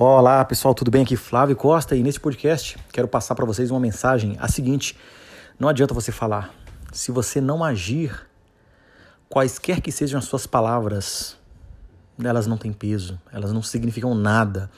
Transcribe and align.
Olá 0.00 0.44
pessoal, 0.44 0.74
tudo 0.74 0.90
bem? 0.92 1.02
Aqui 1.02 1.16
Flávio 1.16 1.56
Costa 1.56 1.96
e 1.96 2.02
nesse 2.04 2.20
podcast 2.20 2.78
quero 2.92 3.08
passar 3.08 3.34
para 3.34 3.44
vocês 3.44 3.70
uma 3.70 3.80
mensagem 3.80 4.36
a 4.38 4.46
seguinte: 4.46 4.96
não 5.58 5.68
adianta 5.68 5.92
você 5.92 6.12
falar, 6.12 6.54
se 6.92 7.10
você 7.10 7.40
não 7.40 7.64
agir, 7.64 8.26
quaisquer 9.28 9.80
que 9.80 9.90
sejam 9.90 10.18
as 10.18 10.24
suas 10.24 10.46
palavras, 10.46 11.36
elas 12.22 12.46
não 12.46 12.56
têm 12.56 12.72
peso, 12.72 13.20
elas 13.32 13.52
não 13.52 13.62
significam 13.62 14.14
nada. 14.14 14.70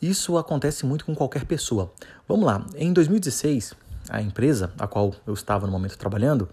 Isso 0.00 0.38
acontece 0.38 0.86
muito 0.86 1.04
com 1.04 1.14
qualquer 1.14 1.44
pessoa. 1.44 1.92
Vamos 2.26 2.46
lá, 2.46 2.64
em 2.74 2.92
2016, 2.92 3.74
a 4.08 4.22
empresa 4.22 4.72
a 4.78 4.86
qual 4.86 5.14
eu 5.26 5.34
estava 5.34 5.66
no 5.66 5.72
momento 5.72 5.98
trabalhando, 5.98 6.48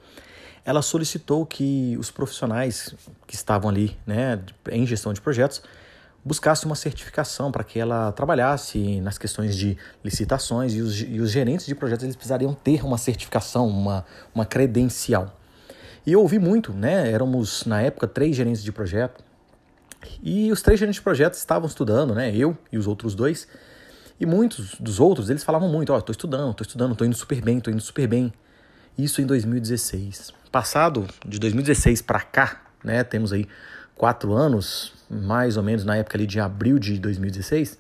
ela 0.64 0.82
solicitou 0.82 1.46
que 1.46 1.98
os 2.00 2.12
profissionais 2.12 2.94
que 3.26 3.36
estavam 3.36 3.70
ali 3.70 3.98
né, 4.06 4.40
em 4.72 4.86
gestão 4.86 5.12
de 5.12 5.20
projetos 5.20 5.62
buscasse 6.24 6.66
uma 6.66 6.76
certificação 6.76 7.52
para 7.52 7.64
que 7.64 7.80
ela 7.80 8.12
trabalhasse 8.12 9.02
nas 9.02 9.18
questões 9.18 9.56
de 9.56 9.76
licitações 10.04 10.74
e 10.74 10.82
os, 10.82 11.02
e 11.02 11.20
os 11.20 11.32
gerentes 11.32 11.66
de 11.66 11.74
projetos 11.74 12.04
eles 12.04 12.16
precisariam 12.16 12.54
ter 12.54 12.86
uma 12.86 12.98
certificação, 12.98 13.68
uma, 13.68 14.06
uma 14.34 14.46
credencial. 14.46 15.36
E 16.06 16.14
eu 16.14 16.22
ouvi 16.22 16.38
muito, 16.38 16.74
né? 16.74 17.12
Éramos 17.12 17.66
na 17.66 17.82
época 17.82 18.08
três 18.08 18.36
gerentes 18.36 18.64
de 18.64 18.72
projeto 18.72 19.24
e 20.22 20.52
os 20.52 20.62
três 20.62 20.80
gerentes 20.80 21.00
de 21.00 21.04
projeto 21.04 21.34
estavam 21.34 21.68
estudando, 21.68 22.14
né? 22.14 22.36
Eu 22.36 22.58
e 22.72 22.78
os 22.78 22.88
outros 22.88 23.16
dois. 23.16 23.48
E 24.20 24.26
muitos 24.26 24.76
dos 24.80 25.00
outros 25.00 25.30
eles 25.30 25.44
falavam 25.44 25.70
muito: 25.70 25.92
Ó, 25.92 25.96
oh, 25.96 26.00
estou 26.00 26.12
estudando, 26.12 26.52
estou 26.52 26.66
estudando, 26.66 26.92
estou 26.94 27.08
indo 27.08 27.16
super 27.16 27.42
bem, 27.42 27.58
estou 27.58 27.74
indo 27.74 27.82
super 27.82 28.08
bem. 28.08 28.34
Isso 28.98 29.22
em 29.22 29.26
2016. 29.26 30.41
Passado 30.52 31.08
de 31.26 31.40
2016 31.40 32.02
para 32.02 32.20
cá, 32.22 32.62
né? 32.84 33.04
Temos 33.04 33.32
aí 33.32 33.48
quatro 33.96 34.34
anos, 34.34 34.94
mais 35.10 35.56
ou 35.56 35.64
menos 35.64 35.86
na 35.86 35.96
época 35.96 36.18
ali 36.18 36.28
de 36.28 36.40
abril 36.40 36.78
de 36.78 37.00
2016, 37.00 37.78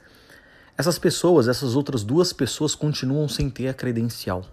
essas 0.77 0.97
pessoas, 0.97 1.47
essas 1.47 1.75
outras 1.75 2.03
duas 2.03 2.31
pessoas 2.31 2.73
continuam 2.73 3.27
sem 3.27 3.49
ter 3.49 3.67
a 3.67 3.73
credencial. 3.73 4.45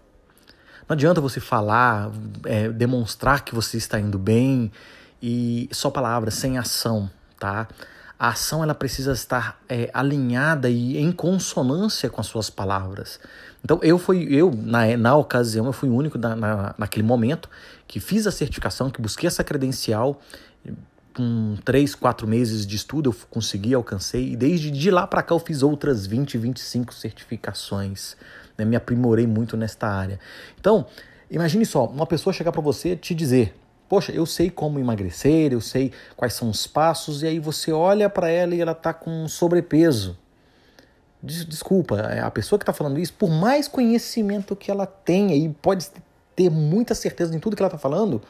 Não 0.89 0.95
adianta 0.95 1.21
você 1.21 1.39
falar, 1.39 2.11
é, 2.45 2.71
demonstrar 2.71 3.45
que 3.45 3.55
você 3.55 3.77
está 3.77 4.01
indo 4.01 4.19
bem 4.19 4.73
e 5.23 5.69
só 5.71 5.91
palavras, 5.91 6.35
sem 6.35 6.59
ação, 6.59 7.11
tá? 7.39 7.69
A 8.19 8.31
ação 8.31 8.63
ela 8.63 8.75
precisa 8.75 9.13
estar 9.13 9.61
é, 9.69 9.91
alinhada 9.95 10.69
e 10.69 10.99
em 10.99 11.13
consonância 11.13 12.11
com 12.11 12.21
as 12.21 12.27
suas 12.27 12.51
palavras. 12.51 13.21
Então 13.65 13.79
eu 13.83 13.99
fui 13.99 14.27
eu 14.31 14.51
na, 14.53 14.97
na 14.97 15.17
ocasião 15.17 15.67
eu 15.67 15.73
fui 15.73 15.89
o 15.89 15.95
único 15.95 16.19
na, 16.19 16.35
na, 16.35 16.75
naquele 16.77 17.07
momento 17.07 17.49
que 17.87 18.01
fiz 18.01 18.27
a 18.27 18.33
certificação, 18.33 18.91
que 18.91 19.01
busquei 19.01 19.27
essa 19.27 19.45
credencial 19.45 20.21
com 21.19 21.57
três, 21.65 21.97
quatro 21.97 22.29
meses 22.29 22.65
de 22.65 22.77
estudo 22.77 23.11
eu 23.11 23.17
consegui, 23.29 23.75
alcancei, 23.75 24.33
e 24.33 24.37
desde 24.37 24.71
de 24.71 24.89
lá 24.89 25.05
para 25.05 25.21
cá 25.21 25.35
eu 25.35 25.41
fiz 25.41 25.65
outras 25.65 26.07
20, 26.07 26.39
25 26.39 26.95
certificações, 26.95 28.17
né? 28.57 28.65
me 28.65 28.77
aprimorei 28.77 29.27
muito 29.27 29.57
nesta 29.57 29.89
área. 29.89 30.21
Então, 30.61 30.87
imagine 31.29 31.67
só, 31.67 31.87
uma 31.87 32.07
pessoa 32.07 32.33
chegar 32.33 32.53
para 32.53 32.61
você 32.61 32.95
te 32.95 33.17
dizer, 33.17 33.53
poxa, 33.89 34.13
eu 34.13 34.27
sei 34.27 34.51
como 34.51 34.79
emagrecer, 34.79 35.53
eu 35.53 35.61
sei 35.61 35.93
quais 36.17 36.35
são 36.35 36.51
os 36.51 36.67
passos, 36.67 37.23
e 37.23 37.27
aí 37.27 37.39
você 37.39 37.73
olha 37.73 38.09
para 38.11 38.29
ela 38.29 38.55
e 38.55 38.61
ela 38.61 38.73
está 38.73 38.93
com 38.93 39.27
sobrepeso. 39.27 40.17
Desculpa, 41.21 41.99
é, 41.99 42.21
a 42.21 42.31
pessoa 42.31 42.59
que 42.59 42.63
está 42.63 42.73
falando 42.73 42.99
isso, 42.99 43.13
por 43.15 43.29
mais 43.29 43.67
conhecimento 43.67 44.55
que 44.55 44.71
ela 44.71 44.87
tenha 44.87 45.35
e 45.35 45.49
pode 45.49 45.89
ter 46.37 46.49
muita 46.49 46.95
certeza 46.95 47.35
em 47.35 47.41
tudo 47.41 47.57
que 47.57 47.63
ela 47.63 47.69
está 47.69 47.79
falando, 47.79 48.23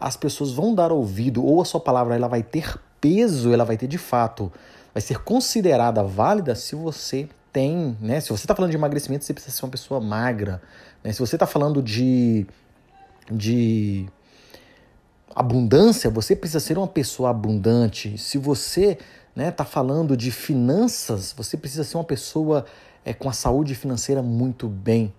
as 0.00 0.16
pessoas 0.16 0.52
vão 0.52 0.74
dar 0.74 0.90
ouvido 0.90 1.44
ou 1.44 1.62
a 1.62 1.64
sua 1.64 1.80
palavra 1.80 2.16
ela 2.16 2.26
vai 2.26 2.42
ter 2.42 2.76
peso, 3.00 3.52
ela 3.52 3.64
vai 3.64 3.76
ter 3.76 3.86
de 3.86 3.98
fato, 3.98 4.52
vai 4.92 5.00
ser 5.00 5.18
considerada 5.18 6.02
válida 6.02 6.54
se 6.56 6.74
você 6.74 7.28
tem, 7.52 7.96
né? 8.00 8.20
Se 8.20 8.28
você 8.30 8.44
está 8.44 8.54
falando 8.54 8.72
de 8.72 8.76
emagrecimento, 8.76 9.24
você 9.24 9.32
precisa 9.32 9.56
ser 9.56 9.64
uma 9.64 9.70
pessoa 9.70 10.00
magra. 10.00 10.60
Né? 11.02 11.12
Se 11.12 11.20
você 11.20 11.36
está 11.36 11.46
falando 11.46 11.80
de, 11.80 12.46
de 13.30 14.06
abundância, 15.34 16.10
você 16.10 16.34
precisa 16.34 16.60
ser 16.60 16.78
uma 16.78 16.86
pessoa 16.86 17.30
abundante. 17.30 18.16
Se 18.18 18.38
você 18.38 18.90
está 18.92 19.04
né, 19.34 19.50
tá 19.50 19.64
falando 19.64 20.16
de 20.16 20.30
finanças, 20.30 21.34
você 21.36 21.56
precisa 21.56 21.84
ser 21.84 21.96
uma 21.96 22.04
pessoa 22.04 22.64
é, 23.04 23.12
com 23.12 23.28
a 23.28 23.32
saúde 23.32 23.74
financeira 23.74 24.22
muito 24.22 24.68
bem. 24.68 25.12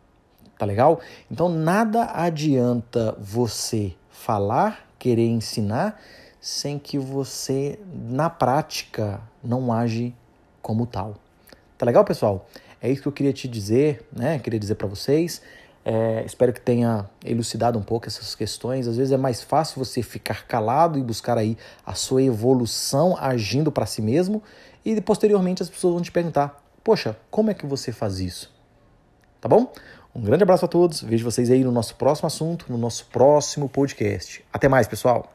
Tá 0.57 0.66
legal? 0.66 1.00
Então 1.29 1.47
nada 1.50 2.06
adianta 2.06 3.16
você 3.19 3.94
falar, 4.09 4.90
querer 4.97 5.28
ensinar, 5.28 6.01
sem 6.41 6.79
que 6.79 6.97
você, 6.97 7.79
na 7.94 8.29
prática, 8.29 9.22
não 9.44 9.72
age 9.72 10.16
como 10.62 10.88
tal. 10.88 11.16
Tá 11.78 11.85
legal, 11.85 12.03
pessoal? 12.03 12.47
É 12.81 12.89
isso 12.89 13.01
que 13.01 13.07
eu 13.07 13.12
queria 13.12 13.34
te 13.34 13.47
dizer, 13.47 14.07
né? 14.12 14.39
Queria 14.39 14.59
dizer 14.59 14.75
para 14.75 14.88
vocês. 14.88 15.41
É, 15.89 16.21
espero 16.25 16.51
que 16.51 16.59
tenha 16.59 17.09
elucidado 17.23 17.79
um 17.79 17.81
pouco 17.81 18.07
essas 18.07 18.35
questões. 18.35 18.89
Às 18.89 18.97
vezes 18.97 19.13
é 19.13 19.17
mais 19.17 19.41
fácil 19.41 19.79
você 19.79 20.03
ficar 20.03 20.45
calado 20.45 20.99
e 20.99 21.01
buscar 21.01 21.37
aí 21.37 21.57
a 21.85 21.93
sua 21.93 22.21
evolução 22.21 23.15
agindo 23.17 23.71
para 23.71 23.85
si 23.85 24.01
mesmo 24.01 24.43
e 24.83 24.99
posteriormente 24.99 25.63
as 25.63 25.69
pessoas 25.69 25.93
vão 25.93 26.03
te 26.03 26.11
perguntar: 26.11 26.61
"Poxa, 26.83 27.15
como 27.31 27.51
é 27.51 27.53
que 27.53 27.65
você 27.65 27.93
faz 27.93 28.19
isso?" 28.19 28.53
Tá 29.39 29.47
bom? 29.47 29.71
Um 30.13 30.19
grande 30.19 30.43
abraço 30.43 30.65
a 30.65 30.67
todos. 30.67 31.01
Vejo 31.01 31.23
vocês 31.23 31.49
aí 31.49 31.63
no 31.63 31.71
nosso 31.71 31.95
próximo 31.95 32.27
assunto, 32.27 32.65
no 32.67 32.77
nosso 32.77 33.05
próximo 33.05 33.69
podcast. 33.69 34.43
Até 34.51 34.67
mais, 34.67 34.89
pessoal. 34.89 35.33